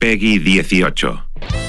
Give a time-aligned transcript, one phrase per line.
[0.00, 1.59] Peggy 18.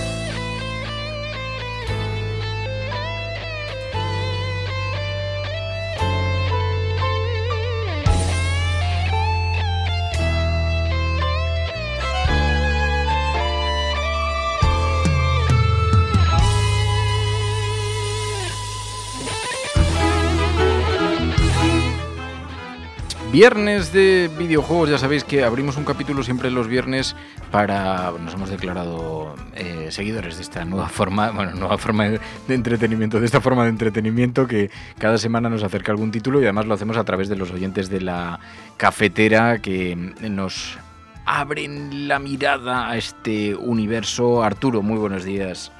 [23.31, 27.15] Viernes de videojuegos, ya sabéis que abrimos un capítulo siempre los viernes
[27.49, 28.11] para.
[28.19, 33.25] Nos hemos declarado eh, seguidores de esta nueva forma, bueno, nueva forma de, entretenimiento, de
[33.25, 36.97] esta forma de entretenimiento que cada semana nos acerca algún título y además lo hacemos
[36.97, 38.41] a través de los oyentes de la
[38.75, 39.95] cafetera que
[40.29, 40.77] nos
[41.25, 44.43] abren la mirada a este universo.
[44.43, 45.71] Arturo, muy buenos días.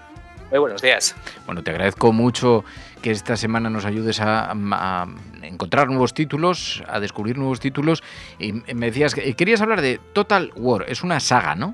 [0.52, 1.16] Muy buenos días.
[1.46, 2.64] Bueno, te agradezco mucho
[3.02, 5.08] que esta semana nos ayudes a, a
[5.42, 8.04] encontrar nuevos títulos, a descubrir nuevos títulos.
[8.38, 10.86] Y me decías que querías hablar de Total War.
[10.90, 11.74] Es una saga, ¿no?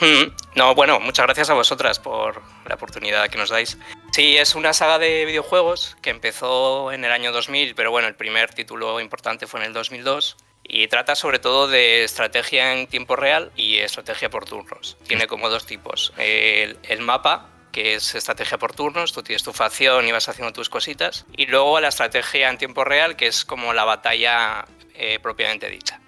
[0.00, 3.78] Mm, No, bueno, muchas gracias a vosotras por la oportunidad que nos dais.
[4.12, 8.14] Sí, es una saga de videojuegos que empezó en el año 2000, pero bueno, el
[8.14, 13.16] primer título importante fue en el 2002 y trata sobre todo de estrategia en tiempo
[13.16, 14.96] real y estrategia por turnos.
[15.06, 16.12] Tiene como dos tipos.
[16.16, 20.52] El, el mapa, que es estrategia por turnos, tú tienes tu facción y vas haciendo
[20.52, 24.64] tus cositas, y luego la estrategia en tiempo real, que es como la batalla
[24.94, 26.00] eh, propiamente dicha.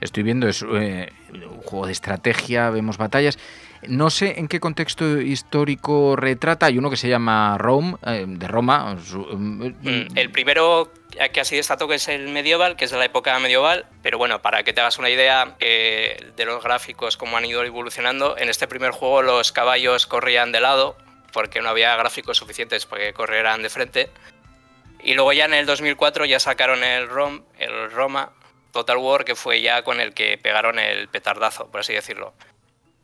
[0.00, 3.38] Estoy viendo, es eh, un juego de estrategia, vemos batallas.
[3.88, 6.66] No sé en qué contexto histórico retrata.
[6.66, 8.96] Hay uno que se llama Rome, eh, de Roma.
[9.04, 10.90] su- Mm, El primero
[11.32, 14.42] que así destaco que es el medieval, que es de la época medieval, pero bueno,
[14.42, 18.48] para que te hagas una idea eh, de los gráficos, cómo han ido evolucionando, en
[18.48, 20.96] este primer juego los caballos corrían de lado,
[21.32, 24.10] porque no había gráficos suficientes para que corrieran de frente.
[25.02, 28.32] Y luego ya en el 2004 ya sacaron el ROM, el Roma
[28.72, 32.34] Total War, que fue ya con el que pegaron el petardazo, por así decirlo.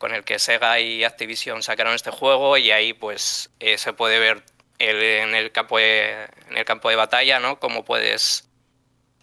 [0.02, 4.18] Con el que Sega y Activision sacaron este juego y ahí pues eh, se puede
[4.18, 4.42] ver
[4.80, 7.60] el- en, el campo de, en el campo de batalla, ¿no?
[7.60, 8.48] Cómo puedes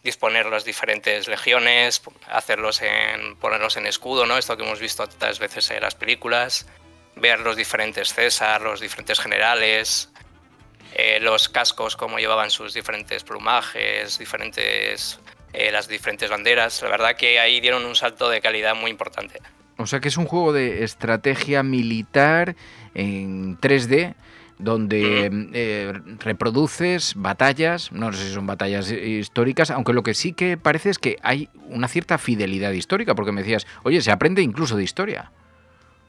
[0.05, 4.37] disponer las diferentes legiones, hacerlos en, ponerlos en escudo, ¿no?
[4.37, 6.65] Esto que hemos visto tantas veces en las películas,
[7.17, 10.09] ver los diferentes César, los diferentes generales,
[10.93, 15.19] eh, los cascos, cómo llevaban sus diferentes plumajes, diferentes,
[15.51, 16.81] eh, las diferentes banderas.
[16.83, 19.41] La verdad que ahí dieron un salto de calidad muy importante.
[19.79, 22.55] O sea que es un juego de estrategia militar
[22.93, 24.13] en 3D
[24.57, 30.57] donde eh, reproduces batallas, no sé si son batallas históricas, aunque lo que sí que
[30.57, 34.75] parece es que hay una cierta fidelidad histórica, porque me decías, oye, se aprende incluso
[34.75, 35.31] de historia.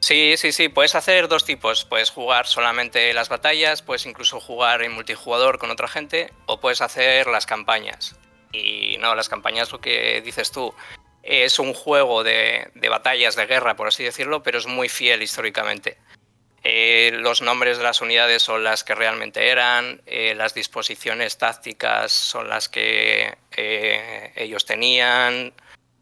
[0.00, 1.84] Sí, sí, sí, puedes hacer dos tipos.
[1.84, 6.80] Puedes jugar solamente las batallas, puedes incluso jugar en multijugador con otra gente, o puedes
[6.80, 8.16] hacer las campañas.
[8.53, 10.75] Y no, las campañas, lo que dices tú,
[11.22, 15.22] es un juego de, de batallas de guerra, por así decirlo, pero es muy fiel
[15.22, 15.98] históricamente.
[16.62, 22.12] Eh, los nombres de las unidades son las que realmente eran, eh, las disposiciones tácticas
[22.12, 25.54] son las que eh, ellos tenían,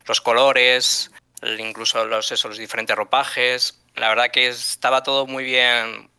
[0.07, 1.13] los colores,
[1.59, 3.81] incluso los, eso, los diferentes ropajes.
[3.95, 6.11] La verdad que estaba todo muy bien,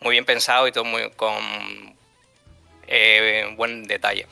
[0.00, 1.97] muy bien pensado y todo muy con
[2.88, 4.26] eh, buen detalle.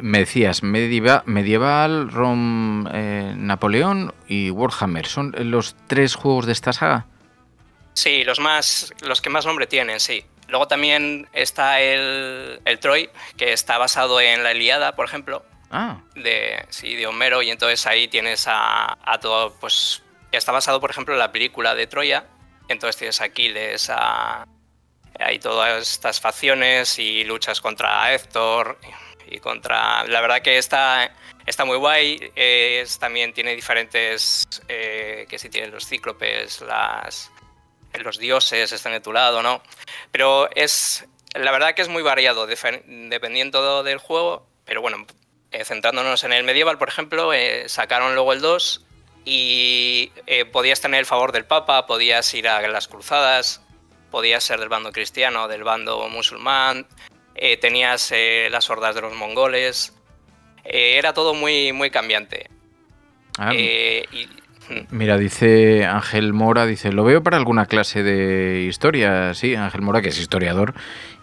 [0.00, 5.06] Me decías, medieva- medieval, Rom, eh, Napoleón y Warhammer.
[5.06, 7.06] ¿Son los tres juegos de esta saga?
[7.94, 10.24] Sí, los más, los que más nombre tienen, sí.
[10.48, 16.00] Luego también está el, el Troy, que está basado en la Iliada, por ejemplo, Ah,
[16.16, 20.02] de, sí, de Homero, y entonces ahí tienes a, a todo, pues
[20.32, 22.24] está basado, por ejemplo, en la película de Troya,
[22.68, 24.46] entonces tienes a Aquiles, a,
[25.20, 28.78] hay todas estas facciones y luchas contra Héctor,
[29.30, 30.04] y contra...
[30.04, 31.14] La verdad que está,
[31.46, 32.32] está muy guay.
[32.98, 34.46] También tiene diferentes...
[34.68, 37.30] Eh, que si tienen los cíclopes, las,
[38.02, 39.62] los dioses están de tu lado, ¿no?
[40.10, 41.06] Pero es...
[41.34, 44.46] La verdad que es muy variado dependiendo del juego.
[44.64, 45.06] Pero bueno,
[45.52, 48.84] eh, centrándonos en el medieval, por ejemplo, eh, sacaron luego el 2
[49.24, 50.10] y
[50.50, 53.60] podías tener el favor del Papa, podías ir a las cruzadas,
[54.10, 56.86] podías ser del bando cristiano, del bando musulmán,
[57.34, 59.94] eh, tenías eh, las hordas de los mongoles,
[60.64, 62.50] eh, era todo muy, muy cambiante.
[63.38, 64.86] Ah, mm.
[64.90, 70.02] Mira, dice Ángel Mora, dice, lo veo para alguna clase de historia, sí, Ángel Mora,
[70.02, 70.74] que es historiador,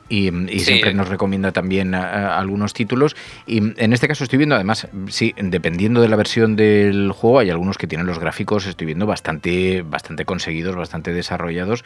[0.10, 3.16] y, siempre nos recomienda también algunos títulos.
[3.46, 7.50] Y en este caso estoy viendo, además, sí, dependiendo de la versión del juego, hay
[7.50, 11.84] algunos que tienen los gráficos, estoy viendo bastante, bastante conseguidos, bastante desarrollados.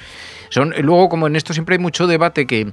[0.50, 2.72] Son, luego, como en esto siempre hay mucho debate que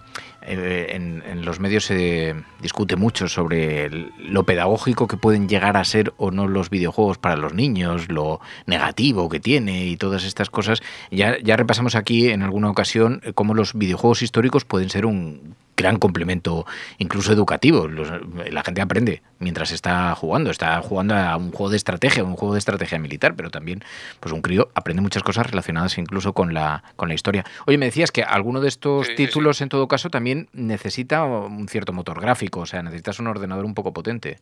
[0.49, 6.13] eh, en, los medios se discute mucho sobre lo pedagógico que pueden llegar a ser
[6.17, 10.83] o no los videojuegos para los niños, lo negativo que tiene y todas estas cosas.
[11.11, 15.97] Ya, ya repasamos aquí en alguna ocasión cómo los videojuegos históricos pueden ser un gran
[15.99, 16.67] complemento,
[16.99, 17.89] incluso educativo.
[17.89, 20.51] la gente aprende mientras está jugando.
[20.51, 23.83] Está jugando a un juego de estrategia, un juego de estrategia militar, pero también,
[24.21, 27.45] pues un crío aprende muchas cosas relacionadas incluso con la, con la historia.
[27.67, 31.93] Oye, me decías que alguno de estos títulos, en todo caso, también necesita un cierto
[31.93, 34.39] motor gráfico, o sea, necesitas un ordenador un poco potente.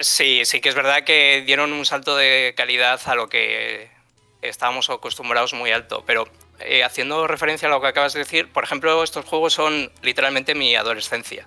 [0.00, 3.93] Sí, sí que es verdad que dieron un salto de calidad a lo que
[4.48, 6.28] estábamos acostumbrados muy alto, pero
[6.60, 10.54] eh, haciendo referencia a lo que acabas de decir, por ejemplo, estos juegos son literalmente
[10.54, 11.46] mi adolescencia.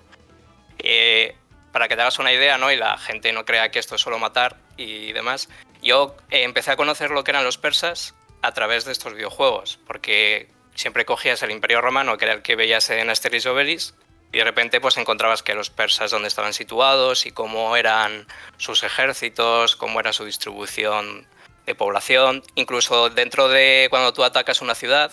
[0.79, 1.35] Eh,
[1.71, 2.71] para que te hagas una idea, ¿no?
[2.71, 5.49] Y la gente no crea que esto es solo matar y demás.
[5.81, 9.79] Yo eh, empecé a conocer lo que eran los persas a través de estos videojuegos,
[9.85, 13.95] porque siempre cogías el Imperio Romano, que era el que veías en Asterix Obelix,
[14.31, 18.27] y de repente pues encontrabas que los persas dónde estaban situados y cómo eran
[18.57, 21.27] sus ejércitos, cómo era su distribución
[21.67, 25.11] de población, incluso dentro de cuando tú atacas una ciudad,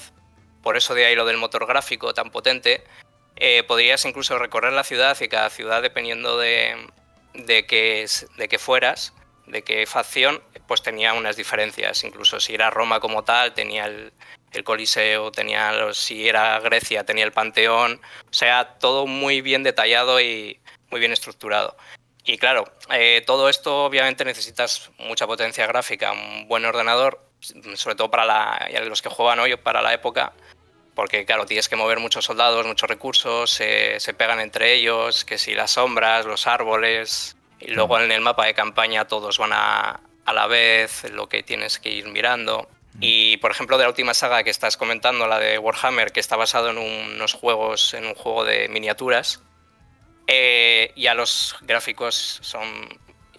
[0.63, 2.85] por eso de ahí lo del motor gráfico tan potente,
[3.37, 6.77] eh, podrías incluso recorrer la ciudad y cada ciudad, dependiendo de,
[7.35, 8.07] de, que,
[8.37, 9.13] de que fueras,
[9.47, 12.05] de qué facción, pues tenía unas diferencias.
[12.05, 14.13] Incluso si era Roma como tal, tenía el,
[14.53, 18.01] el Coliseo, tenía si era Grecia, tenía el Panteón.
[18.31, 20.61] O sea, todo muy bien detallado y
[20.91, 21.77] muy bien estructurado.
[22.25, 27.21] Y claro, eh, todo esto obviamente necesitas mucha potencia gráfica, un buen ordenador,
[27.75, 30.33] sobre todo para la, los que juegan hoy para la época,
[30.95, 35.55] porque claro, tienes que mover muchos soldados, muchos recursos, se pegan entre ellos, que si
[35.55, 40.33] las sombras, los árboles, y luego en el mapa de campaña todos van a, a
[40.33, 42.69] la vez, lo que tienes que ir mirando.
[43.01, 46.37] Y por ejemplo, de la última saga que estás comentando, la de Warhammer, que está
[46.37, 49.43] basado en unos juegos, en un juego de miniaturas,
[50.27, 52.69] eh, ya los gráficos son,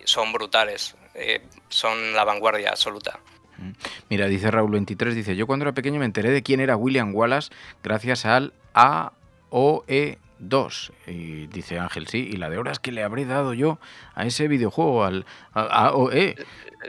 [0.04, 3.20] son brutales, eh, son la vanguardia absoluta.
[3.58, 3.72] Mm.
[4.10, 7.14] Mira, dice Raúl 23, dice, yo cuando era pequeño me enteré de quién era William
[7.14, 7.52] Wallace
[7.84, 10.92] gracias al AOE 2.
[11.08, 13.80] Y dice Ángel, sí, y la de horas que le habré dado yo
[14.14, 16.36] a ese videojuego, al AOE.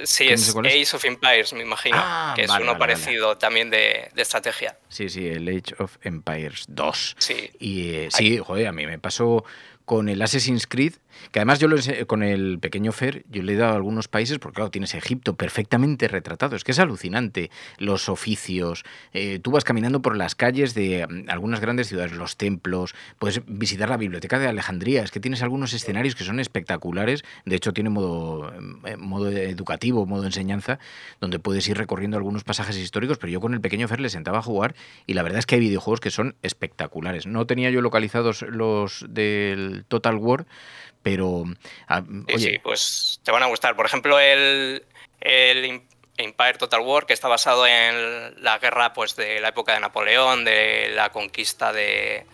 [0.04, 4.76] Sí, es Age of Empires, me imagino, ah, que es uno parecido también de, estrategia.
[4.88, 7.16] Sí, sí, el Age of Empires 2.
[7.18, 7.50] Sí.
[7.58, 9.44] Y eh, sí, joder, a mí me pasó
[9.86, 10.94] con el Assassin's Creed,
[11.32, 11.76] que además yo lo,
[12.06, 15.34] con el pequeño Fer, yo le he dado a algunos países, porque claro, tienes Egipto
[15.36, 20.74] perfectamente retratado, es que es alucinante, los oficios, eh, tú vas caminando por las calles
[20.74, 25.20] de mm, algunas grandes ciudades, los templos, puedes visitar la biblioteca de Alejandría, es que
[25.20, 28.52] tienes algunos escenarios que son espectaculares, de hecho tiene modo,
[28.84, 30.78] eh, modo educativo, modo enseñanza,
[31.20, 34.38] donde puedes ir recorriendo algunos pasajes históricos, pero yo con el pequeño Fer le sentaba
[34.38, 34.74] a jugar
[35.06, 37.26] y la verdad es que hay videojuegos que son espectaculares.
[37.26, 40.46] No tenía yo localizados los del Total War,
[41.06, 41.44] pero...
[41.86, 42.02] Ah,
[42.36, 43.76] sí, pues te van a gustar.
[43.76, 44.84] Por ejemplo, el,
[45.20, 45.82] el
[46.16, 50.44] Empire Total War, que está basado en la guerra pues, de la época de Napoleón,
[50.44, 52.26] de la conquista de,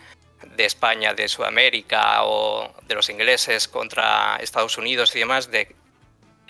[0.55, 5.75] de España, de Sudamérica o de los ingleses contra Estados Unidos y demás, de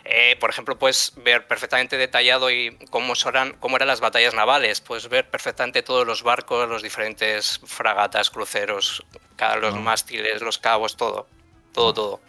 [0.06, 4.80] eh, por ejemplo, puedes ver perfectamente detallado y cómo, eran, cómo eran las batallas navales.
[4.80, 9.04] Puedes ver perfectamente todos los barcos, los diferentes fragatas, cruceros,
[9.60, 11.28] los mástiles, los cabos, todo.
[11.74, 12.22] Todo, todo.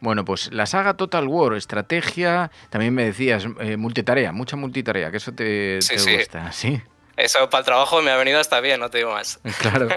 [0.00, 5.16] Bueno, pues la saga Total War, estrategia, también me decías, eh, multitarea, mucha multitarea, que
[5.16, 6.80] eso te, gusta, ¿sí?
[7.16, 9.40] Eso para el trabajo me ha venido hasta bien, no te digo más.
[9.60, 9.88] Claro.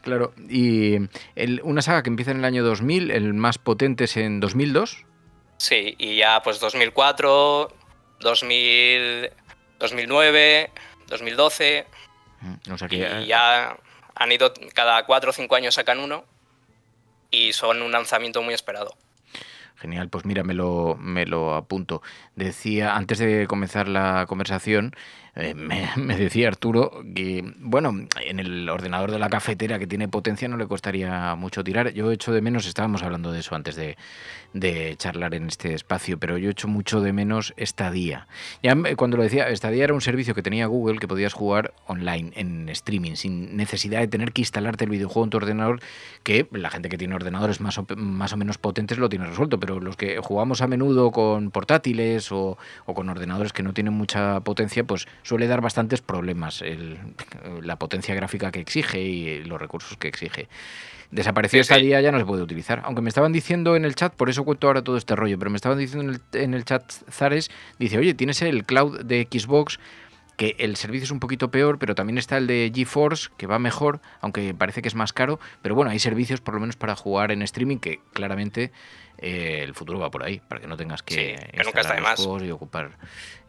[0.00, 0.96] Claro, y
[1.62, 5.04] una saga que empieza en el año 2000, el más potente es en 2002.
[5.58, 7.68] Sí, y ya pues 2004,
[8.20, 9.30] 2000,
[9.78, 10.70] 2009,
[11.08, 11.86] 2012.
[12.70, 13.76] O sea que y ya...
[14.14, 16.24] han ido cada cuatro o cinco años sacan uno.
[17.30, 18.94] Y son un lanzamiento muy esperado.
[19.76, 22.02] Genial, pues mira, me lo, me lo apunto.
[22.34, 24.94] Decía, antes de comenzar la conversación,
[25.38, 27.94] eh, me, decía Arturo que, bueno,
[28.26, 31.92] en el ordenador de la cafetera que tiene potencia no le costaría mucho tirar.
[31.92, 33.96] Yo echo de menos, estábamos hablando de eso antes de,
[34.52, 38.26] de charlar en este espacio, pero yo echo mucho de menos Stadia.
[38.64, 42.32] Ya cuando lo decía, Stadia era un servicio que tenía Google que podías jugar online,
[42.34, 45.80] en streaming, sin necesidad de tener que instalarte el videojuego en tu ordenador,
[46.24, 49.60] que la gente que tiene ordenadores más o, más o menos potentes lo tiene resuelto,
[49.60, 53.92] pero los que jugamos a menudo con portátiles o, o con ordenadores que no tienen
[53.92, 56.98] mucha potencia, pues suele dar bastantes problemas el,
[57.62, 60.48] la potencia gráfica que exige y los recursos que exige.
[61.10, 62.80] Desapareció esta día, ya no se puede utilizar.
[62.84, 65.50] Aunque me estaban diciendo en el chat, por eso cuento ahora todo este rollo, pero
[65.50, 69.28] me estaban diciendo en el, en el chat Zares, dice, oye, tienes el cloud de
[69.30, 69.78] Xbox
[70.38, 73.58] que el servicio es un poquito peor, pero también está el de GeForce, que va
[73.58, 75.40] mejor, aunque parece que es más caro.
[75.62, 78.70] Pero bueno, hay servicios por lo menos para jugar en streaming que claramente
[79.18, 81.94] eh, el futuro va por ahí, para que no tengas que, sí, que nunca está
[81.94, 82.20] de más.
[82.20, 82.92] y ocupar.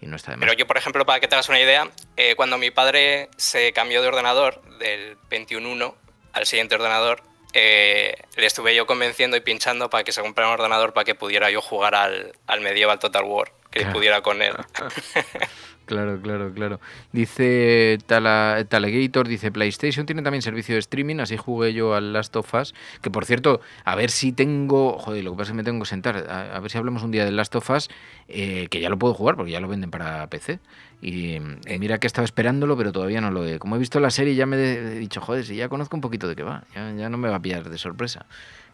[0.01, 0.47] Y no está de más.
[0.47, 3.71] Pero yo, por ejemplo, para que te hagas una idea, eh, cuando mi padre se
[3.71, 5.93] cambió de ordenador del 21.1
[6.33, 7.21] al siguiente ordenador,
[7.53, 11.13] eh, le estuve yo convenciendo y pinchando para que se comprara un ordenador para que
[11.13, 13.93] pudiera yo jugar al, al Medieval Total War, que claro.
[13.93, 14.55] pudiera con él.
[15.89, 16.79] Claro, claro, claro.
[17.11, 22.35] Dice Tala, Talegator, dice PlayStation tiene también servicio de streaming, así jugué yo al Last
[22.35, 25.57] of Us, que por cierto, a ver si tengo, joder, lo que pasa es que
[25.57, 27.89] me tengo que sentar, a, a ver si hablamos un día del Last of Us,
[28.27, 30.59] eh, que ya lo puedo jugar porque ya lo venden para PC.
[31.01, 33.57] Y eh, mira que estaba esperándolo, pero todavía no lo he.
[33.57, 36.27] Como he visto la serie, ya me he dicho, joder, si ya conozco un poquito
[36.27, 38.27] de qué va, ya, ya no me va a pillar de sorpresa.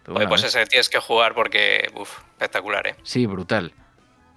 [0.03, 2.95] Pero bueno, pues ese tienes que jugar porque, uff, espectacular, ¿eh?
[3.03, 3.71] Sí, brutal.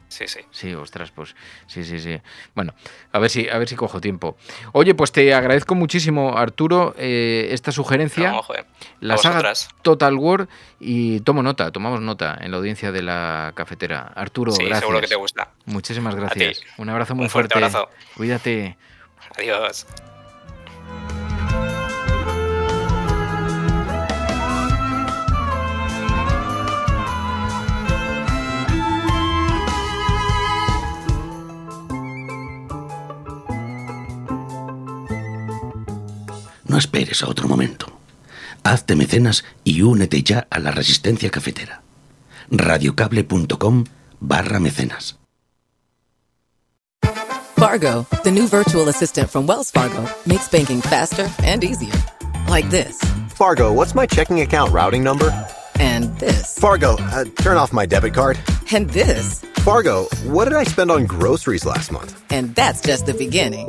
[0.08, 0.40] Sí, sí.
[0.50, 1.36] Sí, ostras, pues
[1.66, 2.20] sí, sí, sí.
[2.54, 2.74] Bueno,
[3.12, 4.36] a ver si, a ver si cojo tiempo.
[4.72, 8.32] Oye, pues te agradezco muchísimo, Arturo, eh, esta sugerencia.
[8.32, 8.64] No, joder.
[9.00, 10.48] La saga Total War
[10.80, 14.12] y tomo nota, tomamos nota en la audiencia de la cafetera.
[14.14, 14.80] Arturo, sí, gracias.
[14.80, 15.50] seguro que te gusta.
[15.66, 16.62] Muchísimas gracias.
[16.78, 17.52] Un abrazo muy Un fuerte.
[17.58, 17.76] fuerte.
[17.76, 17.90] Abrazo.
[18.16, 18.76] Cuídate.
[19.36, 19.86] Adiós.
[36.78, 37.86] No esperes a otro momento.
[38.62, 41.82] Hazte mecenas y únete ya a la resistencia cafetera.
[42.52, 43.84] radiocable.com
[44.20, 45.16] barra mecenas.
[47.56, 52.00] Fargo, the new virtual assistant from Wells Fargo, makes banking faster and easier.
[52.48, 52.96] Like this.
[53.34, 55.32] Fargo, what's my checking account routing number?
[55.80, 56.56] And this.
[56.60, 58.38] Fargo, uh, turn off my debit card.
[58.72, 59.40] And this.
[59.64, 62.14] Fargo, what did I spend on groceries last month?
[62.30, 63.68] And that's just the beginning.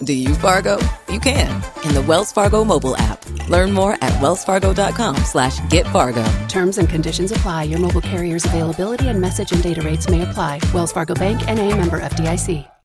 [0.00, 0.78] Do you Fargo?
[1.10, 3.24] You can in the Wells Fargo mobile app.
[3.48, 6.24] Learn more at wellsfargo.com slash get Fargo.
[6.48, 7.64] Terms and conditions apply.
[7.64, 10.60] Your mobile carrier's availability and message and data rates may apply.
[10.74, 12.75] Wells Fargo Bank and a member FDIC.